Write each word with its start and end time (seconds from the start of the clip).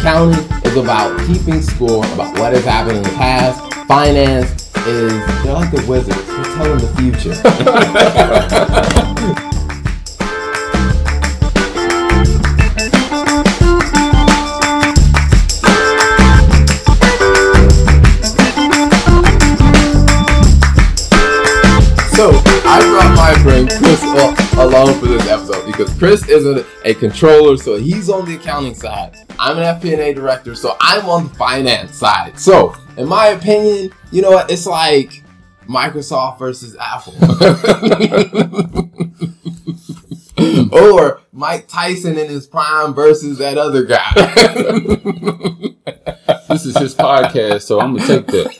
Accounting 0.00 0.50
is 0.64 0.76
about 0.78 1.14
keeping 1.26 1.60
score 1.60 2.02
about 2.14 2.38
what 2.38 2.54
has 2.54 2.64
happened 2.64 2.96
in 2.96 3.02
the 3.02 3.10
past. 3.10 3.60
Finance 3.86 4.74
is 4.86 5.12
they're 5.44 5.52
like 5.52 5.70
the 5.70 5.84
wizards. 5.86 6.26
They're 6.26 6.42
telling 6.56 6.78
the 6.78 6.88
future. 6.96 7.34
because 25.72 25.96
Chris 25.98 26.28
isn't 26.28 26.66
a 26.84 26.94
controller, 26.94 27.56
so 27.56 27.76
he's 27.76 28.08
on 28.08 28.24
the 28.26 28.36
accounting 28.36 28.74
side. 28.74 29.16
I'm 29.38 29.58
an 29.58 29.64
FP&A 29.80 30.14
director, 30.14 30.54
so 30.54 30.76
I'm 30.80 31.08
on 31.08 31.28
the 31.28 31.34
finance 31.34 31.96
side. 31.96 32.38
So, 32.38 32.74
in 32.96 33.08
my 33.08 33.28
opinion, 33.28 33.92
you 34.10 34.22
know 34.22 34.30
what? 34.30 34.50
It's 34.50 34.66
like 34.66 35.22
Microsoft 35.66 36.38
versus 36.38 36.76
Apple. 36.78 37.14
or 40.78 41.20
Mike 41.32 41.68
Tyson 41.68 42.18
in 42.18 42.28
his 42.28 42.46
prime 42.46 42.94
versus 42.94 43.38
that 43.38 43.58
other 43.58 43.84
guy. 43.84 44.12
This 46.50 46.66
is 46.66 46.76
his 46.76 46.94
podcast, 46.96 47.62
so 47.62 47.80
I'm 47.80 47.96
gonna 47.96 48.06
take 48.08 48.26
that. 48.26 48.54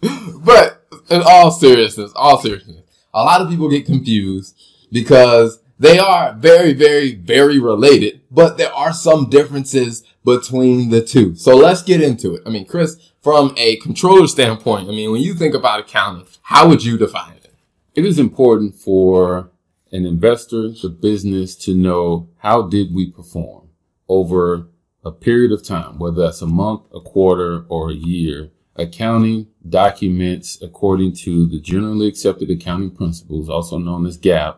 but 0.44 0.84
in 1.08 1.22
all 1.24 1.52
seriousness, 1.52 2.10
all 2.16 2.38
seriousness, 2.38 2.82
a 3.14 3.22
lot 3.22 3.40
of 3.40 3.48
people 3.48 3.70
get 3.70 3.86
confused 3.86 4.60
because 4.90 5.60
they 5.78 5.98
are 5.98 6.34
very, 6.34 6.72
very, 6.72 7.14
very 7.14 7.58
related, 7.58 8.22
but 8.30 8.56
there 8.56 8.72
are 8.72 8.92
some 8.92 9.28
differences 9.28 10.04
between 10.24 10.90
the 10.90 11.02
two. 11.02 11.34
So 11.34 11.54
let's 11.56 11.82
get 11.82 12.02
into 12.02 12.34
it. 12.34 12.42
I 12.46 12.50
mean, 12.50 12.66
Chris, 12.66 13.12
from 13.22 13.54
a 13.56 13.76
controller 13.76 14.26
standpoint, 14.26 14.88
I 14.88 14.92
mean, 14.92 15.12
when 15.12 15.22
you 15.22 15.34
think 15.34 15.54
about 15.54 15.80
accounting, 15.80 16.26
how 16.42 16.68
would 16.68 16.84
you 16.84 16.96
define 16.96 17.34
it? 17.34 17.52
It 17.94 18.04
is 18.04 18.18
important 18.18 18.74
for 18.74 19.50
an 19.92 20.04
investor, 20.04 20.68
the 20.70 20.88
business, 20.88 21.54
to 21.56 21.74
know 21.74 22.28
how 22.38 22.62
did 22.62 22.94
we 22.94 23.10
perform 23.10 23.68
over 24.08 24.68
a 25.04 25.12
period 25.12 25.52
of 25.52 25.62
time, 25.64 25.98
whether 25.98 26.22
that's 26.22 26.42
a 26.42 26.46
month, 26.46 26.82
a 26.92 27.00
quarter, 27.00 27.64
or 27.68 27.90
a 27.90 27.94
year. 27.94 28.50
Accounting 28.74 29.46
documents 29.66 30.60
according 30.60 31.14
to 31.14 31.46
the 31.46 31.58
generally 31.58 32.06
accepted 32.08 32.50
accounting 32.50 32.90
principles, 32.90 33.48
also 33.48 33.78
known 33.78 34.04
as 34.04 34.18
GAAP. 34.18 34.56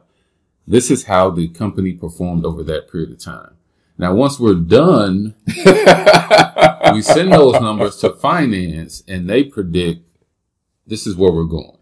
This 0.69 0.91
is 0.91 1.05
how 1.05 1.31
the 1.31 1.49
company 1.49 1.95
performed 1.95 2.45
over 2.45 2.63
that 2.65 2.93
period 2.93 3.11
of 3.11 3.19
time. 3.19 3.55
Now, 3.97 4.15
once 4.15 4.39
we're 4.39 4.55
done, 4.55 5.35
we 5.47 7.01
send 7.01 7.33
those 7.33 7.59
numbers 7.59 7.97
to 7.99 8.11
finance 8.11 9.03
and 9.09 9.29
they 9.31 9.45
predict 9.45 10.05
this 10.87 11.07
is 11.07 11.17
where 11.17 11.33
we're 11.33 11.45
going. 11.45 11.79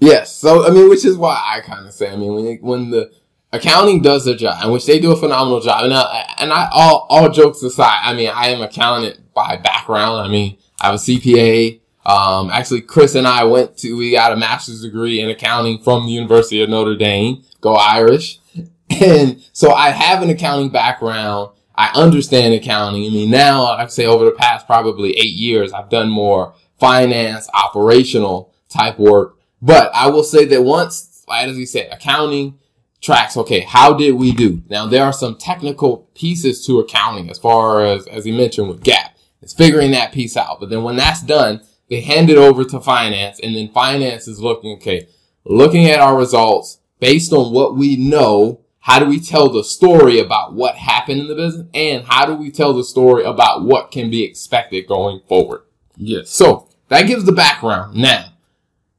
Yes. 0.00 0.34
So, 0.34 0.66
I 0.66 0.70
mean, 0.70 0.90
which 0.90 1.04
is 1.04 1.16
why 1.16 1.40
I 1.40 1.60
kind 1.60 1.86
of 1.86 1.92
say, 1.92 2.10
I 2.10 2.16
mean, 2.16 2.34
when, 2.34 2.46
it, 2.46 2.62
when 2.62 2.90
the 2.90 3.12
accounting 3.52 4.02
does 4.02 4.24
their 4.24 4.34
job, 4.34 4.58
and 4.60 4.72
which 4.72 4.86
they 4.86 4.98
do 4.98 5.12
a 5.12 5.16
phenomenal 5.16 5.60
job, 5.60 5.84
and 5.84 5.94
I, 5.94 6.34
and 6.38 6.52
I, 6.52 6.68
all, 6.72 7.06
all 7.08 7.30
jokes 7.30 7.62
aside, 7.62 8.00
I 8.02 8.12
mean, 8.14 8.30
I 8.34 8.48
am 8.48 8.60
accountant 8.60 9.32
by 9.32 9.56
background. 9.56 10.20
I 10.20 10.28
mean, 10.28 10.58
I 10.80 10.86
have 10.86 10.96
a 10.96 10.98
CPA. 10.98 11.80
Um, 12.04 12.50
actually, 12.50 12.80
Chris 12.80 13.14
and 13.14 13.26
I 13.26 13.44
went 13.44 13.76
to, 13.78 13.96
we 13.96 14.10
got 14.10 14.32
a 14.32 14.36
master's 14.36 14.82
degree 14.82 15.20
in 15.20 15.28
accounting 15.28 15.78
from 15.78 16.06
the 16.06 16.12
University 16.12 16.62
of 16.62 16.70
Notre 16.70 16.96
Dame. 16.96 17.42
Go 17.60 17.74
Irish. 17.74 18.38
And 19.00 19.40
so 19.52 19.72
I 19.72 19.90
have 19.90 20.20
an 20.20 20.30
accounting 20.30 20.68
background. 20.68 21.52
I 21.76 21.92
understand 21.94 22.54
accounting. 22.54 23.06
I 23.06 23.08
mean, 23.08 23.30
now 23.30 23.66
I'd 23.66 23.92
say 23.92 24.04
over 24.04 24.24
the 24.24 24.32
past 24.32 24.66
probably 24.66 25.12
eight 25.12 25.34
years, 25.34 25.72
I've 25.72 25.88
done 25.88 26.10
more 26.10 26.54
finance, 26.80 27.48
operational 27.54 28.52
type 28.68 28.98
work. 28.98 29.38
But 29.62 29.92
I 29.94 30.08
will 30.08 30.24
say 30.24 30.44
that 30.46 30.62
once, 30.62 31.24
as 31.32 31.56
you 31.56 31.66
said, 31.66 31.92
accounting 31.92 32.58
tracks, 33.00 33.36
okay, 33.36 33.60
how 33.60 33.94
did 33.94 34.16
we 34.16 34.32
do? 34.32 34.60
Now 34.68 34.86
there 34.86 35.04
are 35.04 35.12
some 35.12 35.36
technical 35.36 36.08
pieces 36.14 36.66
to 36.66 36.80
accounting 36.80 37.30
as 37.30 37.38
far 37.38 37.84
as, 37.84 38.06
as 38.08 38.24
he 38.24 38.32
mentioned 38.32 38.68
with 38.68 38.82
GAAP. 38.82 39.10
It's 39.40 39.54
figuring 39.54 39.92
that 39.92 40.12
piece 40.12 40.36
out. 40.36 40.58
But 40.60 40.70
then 40.70 40.82
when 40.82 40.96
that's 40.96 41.22
done, 41.22 41.60
they 41.90 42.00
hand 42.00 42.30
it 42.30 42.38
over 42.38 42.64
to 42.64 42.80
finance 42.80 43.38
and 43.42 43.54
then 43.54 43.68
finance 43.68 44.26
is 44.26 44.40
looking, 44.40 44.76
okay, 44.76 45.08
looking 45.44 45.86
at 45.86 46.00
our 46.00 46.16
results 46.16 46.80
based 47.00 47.32
on 47.32 47.52
what 47.52 47.76
we 47.76 47.96
know 47.96 48.60
how 48.80 48.98
do 48.98 49.06
we 49.06 49.20
tell 49.20 49.50
the 49.50 49.62
story 49.62 50.18
about 50.18 50.54
what 50.54 50.74
happened 50.74 51.20
in 51.20 51.28
the 51.28 51.34
business? 51.34 51.66
And 51.74 52.04
how 52.04 52.24
do 52.24 52.34
we 52.34 52.50
tell 52.50 52.72
the 52.72 52.82
story 52.82 53.24
about 53.24 53.62
what 53.62 53.90
can 53.90 54.10
be 54.10 54.24
expected 54.24 54.86
going 54.86 55.20
forward? 55.28 55.62
Yes. 55.96 56.30
So 56.30 56.68
that 56.88 57.06
gives 57.06 57.24
the 57.24 57.32
background. 57.32 57.94
Now, 57.94 58.32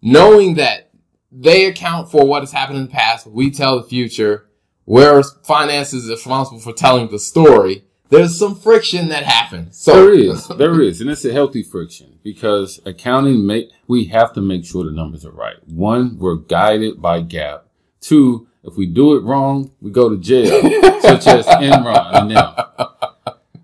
knowing 0.01 0.53
that 0.55 0.91
they 1.31 1.65
account 1.65 2.11
for 2.11 2.25
what 2.25 2.43
has 2.43 2.51
happened 2.51 2.77
in 2.77 2.85
the 2.85 2.91
past, 2.91 3.25
we 3.25 3.49
tell 3.49 3.81
the 3.81 3.87
future, 3.87 4.45
whereas 4.85 5.35
finance 5.43 5.93
is 5.93 6.09
responsible 6.09 6.59
for 6.59 6.73
telling 6.73 7.09
the 7.09 7.19
story, 7.19 7.83
there's 8.11 8.37
some 8.37 8.55
friction 8.55 9.07
that 9.07 9.23
happens. 9.23 9.77
So 9.77 9.93
there 9.93 10.13
is, 10.13 10.47
there 10.49 10.81
is, 10.81 11.01
and 11.01 11.09
it's 11.09 11.25
a 11.25 11.31
healthy 11.31 11.63
friction 11.63 12.19
because 12.23 12.79
accounting 12.85 13.47
make 13.47 13.71
we 13.87 14.05
have 14.05 14.33
to 14.33 14.41
make 14.41 14.65
sure 14.65 14.83
the 14.83 14.91
numbers 14.91 15.25
are 15.25 15.31
right. 15.31 15.55
One, 15.67 16.19
we're 16.19 16.35
guided 16.35 17.01
by 17.01 17.23
GAAP. 17.23 17.61
Two, 18.01 18.47
if 18.63 18.75
we 18.75 18.85
do 18.85 19.15
it 19.15 19.23
wrong, 19.23 19.71
we 19.81 19.91
go 19.91 20.09
to 20.09 20.17
jail, 20.17 20.61
such 21.01 21.25
as 21.27 21.45
Enron 21.47 22.13
and 22.13 22.31
them. 22.31 22.53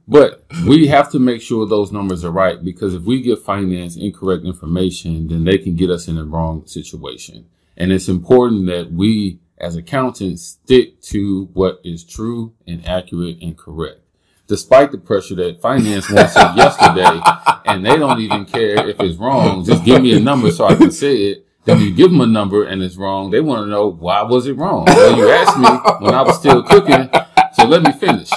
But 0.08 0.46
we 0.66 0.88
have 0.88 1.12
to 1.12 1.20
make 1.20 1.42
sure 1.42 1.68
those 1.68 1.92
numbers 1.92 2.24
are 2.24 2.32
right 2.32 2.64
because 2.64 2.94
if 2.94 3.04
we 3.04 3.22
give 3.22 3.44
finance 3.44 3.98
incorrect 3.98 4.46
information, 4.46 5.28
then 5.28 5.44
they 5.44 5.58
can 5.58 5.76
get 5.76 5.90
us 5.90 6.08
in 6.08 6.18
a 6.18 6.24
wrong 6.24 6.66
situation. 6.66 7.48
And 7.76 7.92
it's 7.92 8.08
important 8.08 8.68
that 8.68 8.92
we, 8.94 9.40
as 9.58 9.76
accountants, 9.76 10.44
stick 10.44 11.02
to 11.04 11.50
what 11.54 11.82
is 11.84 12.06
true 12.06 12.54
and 12.66 12.88
accurate 12.88 13.38
and 13.42 13.58
correct. 13.58 14.00
Despite 14.48 14.92
the 14.92 14.98
pressure 14.98 15.36
that 15.36 15.62
finance 15.62 16.10
wants 16.10 16.36
it 16.36 16.40
yesterday, 16.56 17.20
and 17.66 17.86
they 17.86 17.98
don't 17.98 18.20
even 18.22 18.46
care 18.46 18.88
if 18.88 19.00
it's 19.00 19.18
wrong. 19.18 19.66
Just 19.66 19.84
give 19.84 20.02
me 20.02 20.16
a 20.16 20.20
number 20.20 20.52
so 20.52 20.66
I 20.66 20.76
can 20.76 20.92
say 20.92 21.16
it. 21.18 21.48
Then 21.66 21.82
you 21.82 21.94
give 21.94 22.12
them 22.12 22.22
a 22.22 22.26
number 22.26 22.64
and 22.64 22.82
it's 22.82 22.96
wrong. 22.96 23.30
They 23.30 23.42
want 23.42 23.64
to 23.64 23.70
know 23.70 23.92
why 23.92 24.22
was 24.22 24.48
it 24.48 24.54
wrong? 24.54 24.86
Well, 24.86 25.18
you 25.18 25.30
asked 25.30 25.58
me 25.58 25.68
when 26.06 26.16
I 26.16 26.22
was 26.22 26.40
still 26.40 26.64
cooking, 26.64 27.10
so 27.54 27.66
let 27.66 27.84
me 27.84 27.92
finish. 27.92 28.30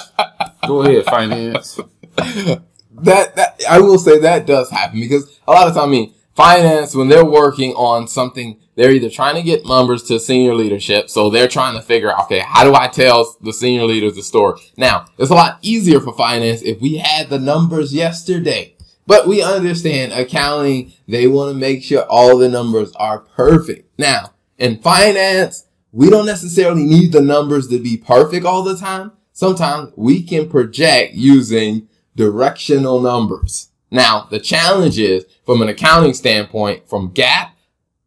Go 0.67 0.83
ahead, 0.83 1.05
finance. 1.05 1.79
that 2.17 3.37
that 3.37 3.61
I 3.69 3.79
will 3.79 3.99
say 3.99 4.19
that 4.19 4.47
does 4.47 4.69
happen 4.71 5.01
because 5.01 5.39
a 5.47 5.53
lot 5.53 5.69
of 5.69 5.75
time, 5.75 5.85
I 5.85 5.93
mean, 5.93 6.15
finance 6.41 6.95
when 6.95 7.09
they're 7.09 7.23
working 7.23 7.73
on 7.75 8.09
something, 8.09 8.59
they're 8.75 8.93
either 8.93 9.11
trying 9.11 9.35
to 9.35 9.43
get 9.43 9.67
numbers 9.67 10.03
to 10.05 10.19
senior 10.19 10.55
leadership, 10.55 11.11
so 11.11 11.29
they're 11.29 11.47
trying 11.47 11.77
to 11.77 11.83
figure 11.83 12.11
out, 12.11 12.25
okay, 12.25 12.39
how 12.39 12.65
do 12.65 12.75
I 12.75 12.89
tell 12.89 13.37
the 13.43 13.53
senior 13.53 13.85
leaders 13.85 14.15
the 14.15 14.23
story? 14.23 14.59
Now, 14.75 15.05
it's 15.19 15.31
a 15.31 15.35
lot 15.35 15.59
easier 15.61 16.01
for 16.01 16.15
finance 16.15 16.63
if 16.63 16.81
we 16.81 16.97
had 16.97 17.29
the 17.29 17.39
numbers 17.39 17.93
yesterday. 17.93 18.75
But 19.07 19.29
we 19.29 19.43
understand 19.43 20.13
accounting, 20.13 20.95
they 21.07 21.27
want 21.27 21.53
to 21.53 21.59
make 21.59 21.83
sure 21.83 22.07
all 22.09 22.39
the 22.39 22.49
numbers 22.49 22.93
are 22.97 23.19
perfect. 23.19 23.91
Now, 23.99 24.33
in 24.57 24.79
finance, 24.79 25.67
we 25.93 26.09
don't 26.09 26.25
necessarily 26.25 26.85
need 26.85 27.13
the 27.13 27.21
numbers 27.21 27.69
to 27.69 27.79
be 27.79 27.99
perfect 27.99 28.47
all 28.47 28.63
the 28.63 28.79
time. 28.79 29.13
Sometimes 29.35 29.93
we 29.95 30.23
can 30.23 30.49
project 30.49 31.13
using 31.13 31.89
directional 32.17 33.01
numbers. 33.01 33.70
Now, 33.91 34.29
the 34.31 34.39
challenge 34.39 34.99
is 34.99 35.27
from 35.45 35.63
an 35.63 35.69
accounting 35.69 36.15
standpoint, 36.15 36.89
from 36.89 37.13
GAAP, 37.13 37.51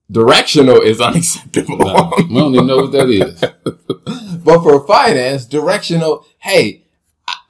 directional 0.10 0.82
is 0.82 1.02
unacceptable. 1.10 1.78
No, 1.78 2.14
we 2.18 2.24
don't 2.34 2.56
even 2.56 2.68
know 2.68 2.78
what 2.78 2.92
that 2.94 3.10
is. 3.10 3.40
but 4.44 4.64
for 4.64 4.86
finance, 4.88 5.46
directional, 5.46 6.26
hey, 6.40 6.84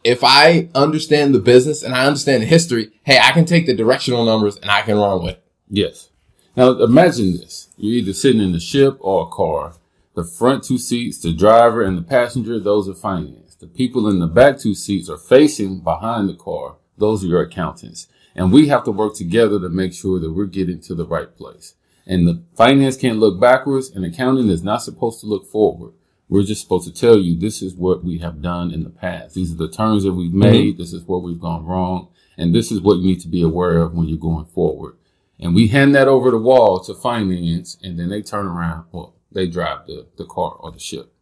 if 0.04 0.24
I 0.24 0.70
understand 0.76 1.34
the 1.34 1.40
business 1.40 1.84
and 1.84 1.94
I 1.94 2.06
understand 2.06 2.44
the 2.44 2.48
history, 2.48 2.92
hey, 3.04 3.20
I 3.22 3.32
can 3.32 3.46
take 3.46 3.66
the 3.66 3.74
directional 3.74 4.26
numbers 4.26 4.58
and 4.58 4.70
I 4.70 4.82
can 4.82 4.98
run 4.98 5.24
with 5.24 5.36
it. 5.36 5.44
Yes. 5.70 6.10
Now 6.56 6.72
imagine 6.72 7.38
this. 7.38 7.70
You're 7.78 7.96
either 7.96 8.14
sitting 8.14 8.42
in 8.42 8.54
a 8.54 8.60
ship 8.60 8.98
or 9.00 9.24
a 9.24 9.30
car. 9.30 9.76
The 10.16 10.24
front 10.24 10.64
two 10.64 10.78
seats, 10.78 11.20
the 11.20 11.34
driver 11.34 11.82
and 11.82 11.98
the 11.98 12.04
passenger, 12.04 12.60
those 12.60 12.88
are 12.88 12.94
finance. 12.94 13.56
The 13.56 13.66
people 13.66 14.08
in 14.08 14.20
the 14.20 14.28
back 14.28 14.60
two 14.60 14.76
seats 14.76 15.10
are 15.10 15.18
facing 15.18 15.80
behind 15.80 16.30
the 16.30 16.36
car. 16.36 16.76
Those 16.98 17.24
are 17.24 17.28
your 17.28 17.42
accountants. 17.42 18.08
And 18.36 18.52
we 18.52 18.68
have 18.68 18.84
to 18.86 18.92
work 18.92 19.16
together 19.16 19.60
to 19.60 19.70
make 19.70 19.94
sure 19.94 20.20
that 20.20 20.32
we're 20.32 20.46
getting 20.46 20.82
to 20.82 20.96
the 20.96 21.06
right 21.06 21.36
place. 21.36 21.76
And 22.06 22.28
the 22.28 22.44
finance 22.56 22.98
can't 22.98 23.20
look 23.20 23.40
backwards 23.40 23.90
and 23.90 24.04
accounting 24.04 24.50
is 24.50 24.64
not 24.64 24.82
supposed 24.82 25.22
to 25.22 25.28
look 25.28 25.50
forward. 25.50 25.94
We're 26.30 26.44
just 26.44 26.62
supposed 26.62 26.88
to 26.88 27.00
tell 27.00 27.18
you 27.18 27.36
this 27.36 27.62
is 27.62 27.76
what 27.76 28.04
we 28.04 28.18
have 28.20 28.42
done 28.42 28.72
in 28.72 28.84
the 28.84 28.90
past. 28.90 29.36
These 29.36 29.52
are 29.54 29.58
the 29.58 29.70
turns 29.70 30.04
that 30.04 30.14
we've 30.14 30.34
made. 30.34 30.74
Mm-hmm. 30.74 30.82
This 30.82 30.94
is 30.94 31.04
where 31.04 31.20
we've 31.20 31.40
gone 31.40 31.66
wrong. 31.66 32.10
And 32.38 32.56
this 32.56 32.72
is 32.72 32.82
what 32.82 32.98
you 32.98 33.06
need 33.06 33.22
to 33.22 33.28
be 33.28 33.44
aware 33.44 33.78
of 33.78 33.94
when 33.94 34.08
you're 34.08 34.18
going 34.18 34.46
forward. 34.46 34.98
And 35.40 35.54
we 35.54 35.68
hand 35.68 35.94
that 35.96 36.08
over 36.08 36.32
the 36.32 36.38
wall 36.38 36.80
to 36.82 36.94
finance 36.94 37.78
and 37.84 38.00
then 38.00 38.10
they 38.10 38.22
turn 38.22 38.48
around. 38.48 38.86
Well, 38.92 39.16
they 39.32 39.48
drive 39.48 39.86
the, 39.88 40.08
the 40.18 40.26
car 40.26 40.54
or 40.60 40.72
the 40.72 40.80
ship. 40.80 41.14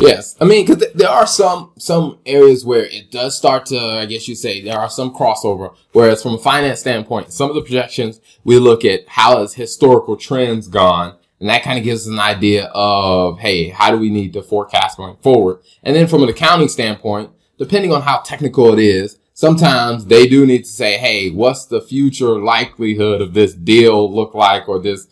Yes, 0.00 0.36
I 0.40 0.44
mean, 0.44 0.64
because 0.64 0.82
th- 0.82 0.94
there 0.94 1.08
are 1.08 1.26
some 1.26 1.72
some 1.78 2.18
areas 2.24 2.64
where 2.64 2.84
it 2.84 3.10
does 3.10 3.36
start 3.36 3.66
to, 3.66 3.78
I 3.78 4.06
guess 4.06 4.28
you 4.28 4.34
say, 4.34 4.62
there 4.62 4.78
are 4.78 4.88
some 4.88 5.14
crossover. 5.14 5.74
Whereas 5.92 6.22
from 6.22 6.34
a 6.34 6.38
finance 6.38 6.80
standpoint, 6.80 7.32
some 7.32 7.50
of 7.50 7.56
the 7.56 7.62
projections 7.62 8.20
we 8.44 8.58
look 8.58 8.84
at 8.84 9.08
how 9.08 9.38
has 9.38 9.54
historical 9.54 10.16
trends 10.16 10.68
gone, 10.68 11.16
and 11.38 11.48
that 11.48 11.62
kind 11.62 11.78
of 11.78 11.84
gives 11.84 12.06
us 12.06 12.12
an 12.12 12.18
idea 12.18 12.70
of, 12.74 13.40
hey, 13.40 13.68
how 13.68 13.90
do 13.90 13.98
we 13.98 14.10
need 14.10 14.32
to 14.34 14.42
forecast 14.42 14.96
going 14.96 15.16
forward? 15.16 15.60
And 15.82 15.94
then 15.94 16.06
from 16.06 16.22
an 16.22 16.28
accounting 16.28 16.68
standpoint, 16.68 17.30
depending 17.58 17.92
on 17.92 18.02
how 18.02 18.20
technical 18.20 18.72
it 18.72 18.78
is, 18.78 19.18
sometimes 19.34 20.06
they 20.06 20.26
do 20.26 20.46
need 20.46 20.64
to 20.64 20.70
say, 20.70 20.98
hey, 20.98 21.30
what's 21.30 21.66
the 21.66 21.80
future 21.80 22.38
likelihood 22.38 23.20
of 23.20 23.34
this 23.34 23.54
deal 23.54 24.12
look 24.14 24.34
like, 24.34 24.68
or 24.68 24.78
this 24.78 25.08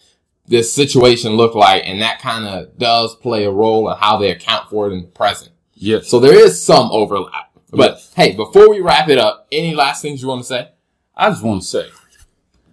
this 0.48 0.72
situation 0.72 1.32
look 1.32 1.54
like, 1.54 1.86
and 1.86 2.00
that 2.02 2.20
kind 2.20 2.46
of 2.46 2.76
does 2.78 3.14
play 3.14 3.44
a 3.44 3.50
role 3.50 3.90
in 3.90 3.96
how 3.96 4.16
they 4.16 4.30
account 4.30 4.68
for 4.70 4.88
it 4.88 4.92
in 4.92 5.02
the 5.02 5.08
present. 5.08 5.52
Yes. 5.74 6.08
So 6.08 6.18
there 6.18 6.34
is 6.34 6.62
some 6.62 6.90
overlap. 6.90 7.52
But 7.70 8.00
hey, 8.16 8.34
before 8.34 8.70
we 8.70 8.80
wrap 8.80 9.08
it 9.08 9.18
up, 9.18 9.46
any 9.52 9.74
last 9.74 10.00
things 10.00 10.22
you 10.22 10.28
want 10.28 10.40
to 10.40 10.48
say? 10.48 10.70
I 11.14 11.28
just 11.30 11.42
want 11.42 11.62
to 11.62 11.68
say, 11.68 11.88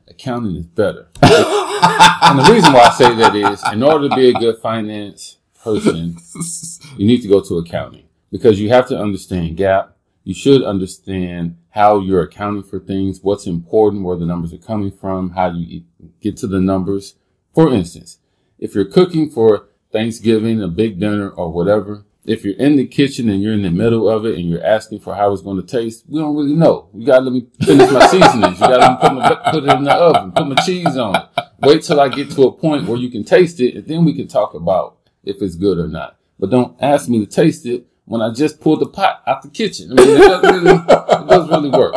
accounting 0.08 0.56
is 0.56 0.66
better. 0.66 1.08
and 1.22 2.40
the 2.40 2.50
reason 2.52 2.72
why 2.72 2.82
I 2.82 2.92
say 2.92 3.14
that 3.16 3.36
is, 3.36 3.62
in 3.74 3.84
order 3.84 4.08
to 4.08 4.16
be 4.16 4.30
a 4.30 4.34
good 4.34 4.58
finance 4.60 5.38
person, 5.62 6.18
you 6.98 7.06
need 7.06 7.22
to 7.24 7.28
go 7.28 7.42
to 7.42 7.58
accounting 7.58 8.06
because 8.32 8.60
you 8.60 8.70
have 8.70 8.88
to 8.88 8.98
understand 8.98 9.58
GAAP. 9.58 9.90
You 10.24 10.34
should 10.34 10.64
understand 10.64 11.58
how 11.70 12.00
you're 12.00 12.24
accounting 12.24 12.64
for 12.64 12.80
things, 12.80 13.20
what's 13.22 13.46
important, 13.46 14.04
where 14.04 14.18
the 14.18 14.26
numbers 14.26 14.54
are 14.54 14.58
coming 14.58 14.92
from, 14.92 15.32
how 15.32 15.52
you 15.52 15.84
get 16.22 16.38
to 16.38 16.48
the 16.48 16.62
numbers. 16.62 17.16
For 17.56 17.74
instance, 17.74 18.20
if 18.60 18.76
you're 18.76 18.86
cooking 18.86 19.30
for 19.30 19.70
Thanksgiving, 19.94 20.62
a 20.62 20.68
big 20.68 21.00
dinner, 21.00 21.30
or 21.30 21.52
whatever, 21.52 22.04
if 22.26 22.44
you're 22.44 22.58
in 22.58 22.76
the 22.76 22.86
kitchen 22.86 23.30
and 23.30 23.42
you're 23.42 23.54
in 23.54 23.62
the 23.62 23.70
middle 23.72 24.10
of 24.10 24.26
it 24.26 24.38
and 24.38 24.50
you're 24.50 24.64
asking 24.64 25.00
for 25.00 25.16
how 25.16 25.32
it's 25.32 25.42
going 25.42 25.56
to 25.56 25.66
taste, 25.66 26.04
we 26.10 26.20
don't 26.20 26.36
really 26.36 26.56
know. 26.56 26.90
You 26.94 27.06
gotta 27.06 27.22
let 27.22 27.34
me 27.34 27.48
finish 27.62 27.90
my 27.92 28.06
seasonings. 28.08 28.60
You 28.60 28.68
gotta 28.68 28.98
put, 29.00 29.54
put 29.54 29.64
it 29.64 29.78
in 29.78 29.84
the 29.86 29.94
oven, 29.94 30.32
put 30.34 30.48
my 30.48 30.56
cheese 30.66 30.98
on 30.98 31.16
it. 31.16 31.24
Wait 31.62 31.84
till 31.84 32.02
I 32.02 32.10
get 32.10 32.30
to 32.32 32.44
a 32.44 32.52
point 32.52 32.88
where 32.88 32.98
you 32.98 33.10
can 33.10 33.24
taste 33.24 33.62
it, 33.62 33.76
and 33.76 33.86
then 33.86 34.04
we 34.04 34.14
can 34.14 34.28
talk 34.28 34.54
about 34.54 34.98
if 35.24 35.42
it's 35.42 35.56
good 35.56 35.78
or 35.78 35.88
not. 35.88 36.18
But 36.38 36.50
don't 36.50 36.76
ask 36.82 37.08
me 37.08 37.24
to 37.24 37.32
taste 37.32 37.66
it 37.66 37.86
when 38.04 38.22
I 38.22 38.34
just 38.34 38.60
pulled 38.60 38.82
the 38.82 38.88
pot 38.88 39.24
out 39.26 39.44
the 39.44 39.50
kitchen. 39.50 39.92
I 39.92 39.96
mean, 39.96 40.10
it 40.10 40.18
doesn't 40.18 40.56
really, 40.56 40.76
it 40.76 41.30
doesn't 41.30 41.50
really 41.50 41.70
work. 41.70 41.96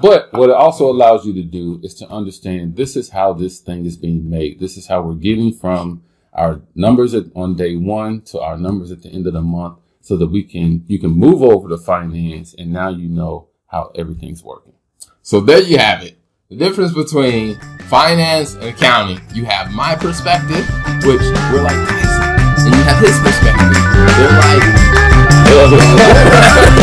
But 0.00 0.32
what 0.32 0.50
it 0.50 0.56
also 0.56 0.90
allows 0.90 1.26
you 1.26 1.32
to 1.34 1.42
do 1.42 1.80
is 1.82 1.94
to 1.94 2.08
understand 2.08 2.76
this 2.76 2.96
is 2.96 3.10
how 3.10 3.32
this 3.32 3.60
thing 3.60 3.84
is 3.84 3.96
being 3.96 4.28
made. 4.28 4.60
This 4.60 4.76
is 4.76 4.86
how 4.86 5.02
we're 5.02 5.14
getting 5.14 5.52
from 5.52 6.02
our 6.32 6.60
numbers 6.74 7.14
on 7.34 7.56
day 7.56 7.76
one 7.76 8.20
to 8.22 8.40
our 8.40 8.58
numbers 8.58 8.90
at 8.90 9.02
the 9.02 9.08
end 9.08 9.26
of 9.26 9.32
the 9.32 9.40
month 9.40 9.78
so 10.00 10.16
that 10.16 10.28
we 10.28 10.42
can, 10.42 10.84
you 10.86 10.98
can 10.98 11.10
move 11.10 11.42
over 11.42 11.68
to 11.68 11.78
finance 11.78 12.54
and 12.54 12.72
now 12.72 12.88
you 12.88 13.08
know 13.08 13.48
how 13.68 13.90
everything's 13.94 14.42
working. 14.44 14.74
So 15.22 15.40
there 15.40 15.62
you 15.62 15.78
have 15.78 16.02
it. 16.02 16.18
The 16.48 16.56
difference 16.56 16.92
between 16.94 17.58
finance 17.88 18.54
and 18.54 18.64
accounting. 18.64 19.20
You 19.34 19.44
have 19.46 19.72
my 19.72 19.96
perspective, 19.96 20.64
which 21.04 21.20
we're 21.50 21.62
like 21.62 21.76
Tyson, 21.88 22.22
and 22.66 22.74
you 22.74 22.82
have 22.82 23.02
his 23.02 23.18
perspective. 23.18 23.74
They're 24.16 24.30
like, 24.38 24.62